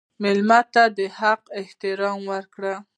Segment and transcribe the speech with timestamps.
[0.23, 2.73] مېلمه ته د حق احترام ورکړه.